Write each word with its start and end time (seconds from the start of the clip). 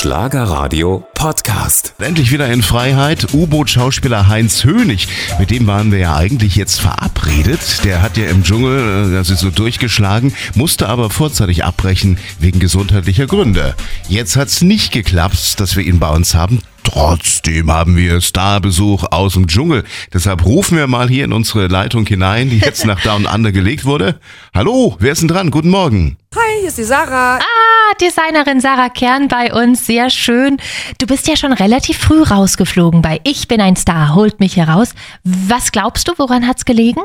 Schlagerradio 0.00 1.06
Podcast. 1.12 1.92
Endlich 1.98 2.32
wieder 2.32 2.50
in 2.50 2.62
Freiheit. 2.62 3.34
U-Boot-Schauspieler 3.34 4.28
Heinz 4.28 4.64
Hönig. 4.64 5.08
Mit 5.38 5.50
dem 5.50 5.66
waren 5.66 5.92
wir 5.92 5.98
ja 5.98 6.16
eigentlich 6.16 6.56
jetzt 6.56 6.80
verabredet. 6.80 7.84
Der 7.84 8.00
hat 8.00 8.16
ja 8.16 8.24
im 8.30 8.42
Dschungel, 8.42 9.10
äh, 9.10 9.14
das 9.14 9.28
ist 9.28 9.40
so 9.40 9.50
durchgeschlagen, 9.50 10.32
musste 10.54 10.88
aber 10.88 11.10
vorzeitig 11.10 11.64
abbrechen 11.64 12.16
wegen 12.38 12.60
gesundheitlicher 12.60 13.26
Gründe. 13.26 13.74
Jetzt 14.08 14.36
hat's 14.36 14.62
nicht 14.62 14.90
geklappt, 14.90 15.60
dass 15.60 15.76
wir 15.76 15.84
ihn 15.84 15.98
bei 15.98 16.08
uns 16.08 16.34
haben. 16.34 16.62
Trotzdem 16.82 17.70
haben 17.70 17.94
wir 17.94 18.22
Starbesuch 18.22 19.04
aus 19.10 19.34
dem 19.34 19.48
Dschungel. 19.48 19.84
Deshalb 20.14 20.46
rufen 20.46 20.78
wir 20.78 20.86
mal 20.86 21.10
hier 21.10 21.26
in 21.26 21.34
unsere 21.34 21.66
Leitung 21.66 22.06
hinein, 22.06 22.48
die 22.48 22.60
jetzt 22.60 22.86
nach 22.86 23.00
Down 23.04 23.26
Under 23.26 23.52
gelegt 23.52 23.84
wurde. 23.84 24.18
Hallo, 24.54 24.96
wer 24.98 25.12
ist 25.12 25.20
denn 25.20 25.28
dran? 25.28 25.50
Guten 25.50 25.68
Morgen. 25.68 26.16
Hi, 26.34 26.60
hier 26.60 26.68
ist 26.68 26.78
die 26.78 26.84
Sarah. 26.84 27.36
Ah, 27.36 27.69
Designerin 28.00 28.60
Sarah 28.60 28.88
Kern 28.88 29.28
bei 29.28 29.52
uns, 29.52 29.84
sehr 29.84 30.08
schön. 30.08 30.56
Du 30.98 31.06
bist 31.06 31.28
ja 31.28 31.36
schon 31.36 31.52
relativ 31.52 31.98
früh 31.98 32.22
rausgeflogen 32.22 33.02
bei 33.02 33.20
Ich 33.24 33.46
bin 33.46 33.60
ein 33.60 33.76
Star, 33.76 34.14
holt 34.14 34.40
mich 34.40 34.56
heraus. 34.56 34.94
Was 35.22 35.70
glaubst 35.70 36.08
du, 36.08 36.12
woran 36.16 36.46
hat's 36.46 36.64
gelegen? 36.64 37.02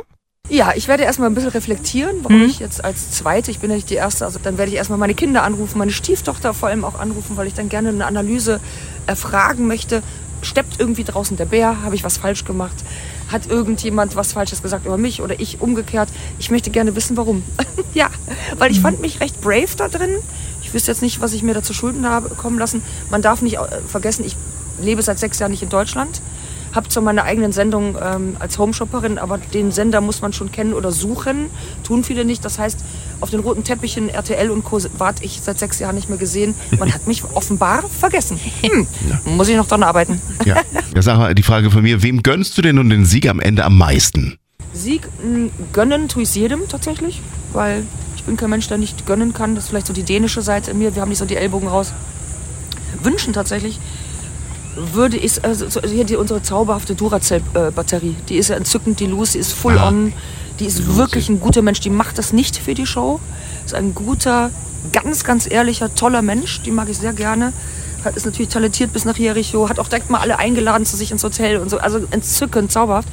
Ja, 0.48 0.72
ich 0.73 0.88
werde 0.88 1.03
erstmal 1.03 1.30
ein 1.30 1.36
bisschen 1.36 1.50
reflektieren, 1.50 2.17
warum 2.22 2.44
ich 2.44 2.59
jetzt 2.59 2.86
als 2.86 3.12
Zweite, 3.12 3.52
ich 3.52 3.59
bin 3.59 3.72
ja 3.72 3.76
nicht 3.76 3.89
die 3.89 3.95
Erste, 3.95 4.26
also 4.26 4.39
dann 4.41 4.58
werde 4.58 4.72
ich 4.72 4.77
erstmal 4.77 5.00
meine 5.00 5.16
Kinder 5.16 5.44
anrufen, 5.44 5.80
meine 5.80 5.91
Stieftochter 5.91 6.53
vor 6.53 6.70
allem 6.70 6.86
auch 6.86 6.98
anrufen, 6.98 7.36
weil 7.36 7.48
ich 7.48 7.55
dann 7.55 7.67
gerne 7.67 7.89
eine 7.89 8.05
Analyse 8.05 8.62
erfragen 9.05 9.67
möchte. 9.67 10.02
Steppt 10.44 10.80
irgendwie 10.80 11.03
draußen 11.03 11.36
der 11.36 11.45
Bär? 11.45 11.81
Habe 11.81 11.95
ich 11.95 12.03
was 12.03 12.17
falsch 12.17 12.45
gemacht? 12.45 12.75
Hat 13.31 13.48
irgendjemand 13.48 14.16
was 14.16 14.34
Falsches 14.34 14.62
gesagt 14.62 14.86
über 14.86 14.98
mich 14.98 15.22
oder 15.22 15.39
ich 15.39 15.59
umgekehrt? 15.59 16.09
Ich 16.38 16.52
möchte 16.52 16.70
gerne 16.70 16.95
wissen, 16.95 17.17
warum. 17.17 17.44
ja, 17.95 18.09
weil 18.58 18.72
ich 18.72 18.80
fand 18.80 19.02
mich 19.02 19.20
recht 19.20 19.41
brave 19.41 19.75
da 19.75 19.89
drin. 19.89 20.17
Ich 20.75 20.79
wüsste 20.79 20.91
jetzt 20.91 21.02
nicht, 21.02 21.21
was 21.21 21.31
ich 21.31 21.41
mir 21.41 21.53
da 21.53 21.63
zu 21.63 21.73
Schulden 21.73 22.05
habe 22.05 22.35
kommen 22.35 22.59
lassen. 22.59 22.81
Man 23.09 23.21
darf 23.21 23.41
nicht 23.41 23.55
äh, 23.55 23.59
vergessen, 23.88 24.25
ich 24.25 24.35
lebe 24.81 25.02
seit 25.02 25.17
sechs 25.17 25.39
Jahren 25.39 25.52
nicht 25.52 25.63
in 25.63 25.69
Deutschland. 25.69 26.22
Habe 26.73 26.89
zwar 26.89 27.02
meine 27.02 27.23
eigenen 27.23 27.53
Sendungen 27.53 27.95
ähm, 28.03 28.36
als 28.39 28.58
Homeshopperin, 28.58 29.17
aber 29.17 29.38
den 29.38 29.72
Sender 29.72 30.02
muss 30.02 30.22
man 30.22 30.33
schon 30.33 30.52
kennen 30.52 30.73
oder 30.73 30.91
suchen. 30.91 31.45
Tun 31.85 32.03
viele 32.03 32.25
nicht. 32.25 32.44
Das 32.44 32.59
heißt, 32.59 32.80
auf 33.22 33.30
den 33.30 33.39
roten 33.39 33.63
Teppichen 33.63 34.09
RTL 34.09 34.50
und 34.52 34.66
Co. 34.66 34.81
warte 34.97 35.23
ich 35.23 35.39
seit 35.41 35.59
sechs 35.59 35.80
Jahren 35.80 35.95
nicht 35.95 36.09
mehr 36.09 36.17
gesehen. 36.17 36.53
Man 36.78 36.94
hat 36.94 37.07
mich 37.07 37.23
offenbar 37.23 37.83
vergessen. 37.88 38.38
Hm. 38.61 38.85
Muss 39.38 39.47
ich 39.47 39.55
noch 39.55 39.69
dran 39.69 39.81
arbeiten. 39.81 40.19
Ja. 40.44 40.57
ja, 40.94 41.02
sag 41.02 41.17
mal, 41.17 41.33
die 41.33 41.44
Frage 41.44 41.72
von 41.72 41.83
mir, 41.83 42.03
wem 42.03 42.22
gönnst 42.22 42.57
du 42.57 42.61
denn 42.61 42.75
nun 42.75 42.89
den 42.89 43.05
Sieg 43.05 43.30
am 43.30 43.39
Ende 43.39 43.63
am 43.63 43.78
meisten? 43.78 44.35
Sieg 44.73 45.07
mh, 45.23 45.52
gönnen 45.72 46.09
tue 46.09 46.23
ich 46.23 46.35
jedem 46.35 46.67
tatsächlich, 46.67 47.22
weil 47.53 47.85
ich 48.26 48.28
bin 48.28 48.38
kein 48.38 48.50
Mensch, 48.50 48.68
der 48.68 48.80
nicht 48.80 49.06
gönnen 49.06 49.34
kann. 49.36 49.54
Das 49.54 49.66
ist 49.66 49.70
vielleicht 49.70 49.86
so 49.86 49.94
die 49.94 50.02
dänische 50.02 50.42
Seite 50.42 50.72
in 50.72 50.80
mir. 50.80 50.95
Wir 50.95 51.04
haben 51.04 51.09
nicht 51.09 51.20
so 51.20 51.26
die 51.26 51.36
Ellbogen 51.36 51.68
raus. 51.68 51.94
Wünschen 53.04 53.34
tatsächlich 53.34 53.80
würde 54.76 55.16
ich, 55.16 55.45
also 55.45 55.70
so- 55.70 55.81
hier 55.84 56.06
die, 56.06 56.16
unsere 56.16 56.42
zauberhafte 56.42 56.96
Duracell-Batterie, 56.96 58.16
die 58.28 58.38
ist 58.38 58.50
ja 58.50 58.56
entzückend, 58.56 59.00
die 59.00 59.06
Lucy 59.06 59.38
ist 59.38 59.53
full 59.53 59.78
Ah, 59.78 59.90
on, 59.90 60.12
die 60.59 60.66
ist 60.66 60.80
Lucy. 60.80 60.98
wirklich 60.98 61.30
ein 61.30 61.40
guter 61.40 61.62
Mensch, 61.62 61.80
die 61.81 61.92
macht 61.92 62.18
das 62.18 62.34
nicht 62.34 62.58
für 62.58 62.73
die 62.73 62.88
Show, 62.88 63.20
ist 63.64 63.76
ein 63.76 63.94
guter, 63.94 64.50
ganz, 64.92 65.23
ganz 65.23 65.50
ehrlicher, 65.50 65.94
toller 65.94 66.22
Mensch, 66.23 66.62
die 66.64 66.72
mag 66.72 66.90
ich 66.90 66.98
sehr 66.98 67.14
gerne, 67.14 67.53
hat, 68.03 68.18
ist 68.18 68.26
natürlich 68.26 68.50
talentiert 68.50 68.92
bis 68.92 69.06
nach 69.06 69.18
Jericho, 69.18 69.70
hat 69.70 69.78
auch 69.80 69.88
direkt 69.88 70.09
mal 70.09 70.20
alle 70.20 70.40
eingeladen 70.40 70.86
zu 70.86 70.98
sich 70.98 71.12
ins 71.12 71.23
Hotel 71.23 71.58
und 71.58 71.70
so, 71.70 71.78
also 71.78 72.00
entzückend, 72.12 72.72
zauberhaft. 72.72 73.08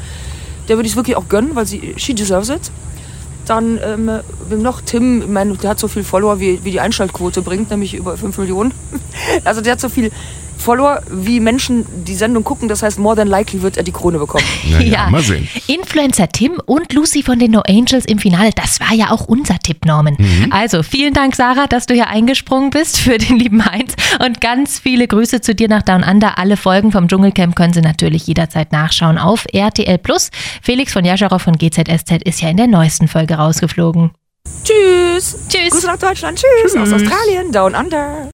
Der 0.68 0.76
würde 0.78 0.88
ich 0.88 0.96
wirklich 0.96 1.16
auch 1.16 1.28
gönnen, 1.28 1.54
weil 1.54 1.66
sie, 1.66 1.94
she 1.96 2.12
deserves 2.14 2.48
it. 2.48 2.72
Dann 3.46 3.78
ähm, 3.84 4.10
wem 4.48 4.62
noch 4.62 4.80
Tim, 4.80 5.32
ich 5.32 5.56
der 5.60 5.70
hat 5.70 5.78
so 5.78 5.88
viel 5.88 6.04
Follower, 6.04 6.40
wie, 6.40 6.64
wie 6.64 6.70
die 6.70 6.80
Einschaltquote 6.80 7.42
bringt, 7.42 7.70
nämlich 7.70 7.94
über 7.94 8.16
5 8.16 8.38
Millionen. 8.38 8.72
Also 9.44 9.60
der 9.60 9.72
hat 9.72 9.80
so 9.80 9.88
viel 9.88 10.10
Follower, 10.62 11.02
wie 11.10 11.40
Menschen 11.40 11.84
die 12.04 12.14
Sendung 12.14 12.44
gucken. 12.44 12.68
Das 12.68 12.82
heißt, 12.82 12.98
more 12.98 13.16
than 13.16 13.28
likely 13.28 13.62
wird 13.62 13.76
er 13.76 13.82
die 13.82 13.92
Krone 13.92 14.18
bekommen. 14.18 14.44
Naja, 14.72 15.10
mal 15.10 15.22
sehen. 15.22 15.48
Influencer 15.66 16.28
Tim 16.28 16.60
und 16.64 16.92
Lucy 16.92 17.22
von 17.22 17.38
den 17.38 17.50
No 17.50 17.62
Angels 17.68 18.06
im 18.06 18.18
Finale, 18.18 18.50
das 18.54 18.80
war 18.80 18.94
ja 18.94 19.10
auch 19.10 19.26
unser 19.26 19.58
Tipp, 19.58 19.84
Norman. 19.84 20.16
Also 20.50 20.82
vielen 20.82 21.12
Dank, 21.12 21.34
Sarah, 21.36 21.66
dass 21.66 21.86
du 21.86 21.94
hier 21.94 22.08
eingesprungen 22.08 22.70
bist 22.70 22.98
für 22.98 23.18
den 23.18 23.38
lieben 23.38 23.64
Heinz 23.64 23.94
und 24.24 24.40
ganz 24.40 24.78
viele 24.78 25.06
Grüße 25.06 25.40
zu 25.40 25.54
dir 25.54 25.68
nach 25.68 25.82
Down 25.82 26.02
Under. 26.02 26.38
Alle 26.38 26.56
Folgen 26.56 26.92
vom 26.92 27.08
Dschungelcamp 27.08 27.54
können 27.54 27.72
Sie 27.72 27.82
natürlich 27.82 28.26
jederzeit 28.26 28.72
nachschauen 28.72 29.18
auf 29.18 29.46
RTL 29.52 29.98
Plus. 29.98 30.30
Felix 30.62 30.92
von 30.92 31.04
Jascharow 31.04 31.42
von 31.42 31.56
GZSZ 31.58 32.22
ist 32.24 32.40
ja 32.40 32.48
in 32.48 32.56
der 32.56 32.68
neuesten 32.68 33.08
Folge 33.08 33.34
rausgeflogen. 33.34 34.12
Tschüss. 34.64 35.38
Tschüss. 35.48 35.70
Grüße 35.70 35.86
nach 35.86 35.98
Deutschland. 35.98 36.38
Tschüss. 36.38 36.76
Aus 36.76 36.92
Australien. 36.92 37.52
Down 37.52 37.74
under. 37.74 38.30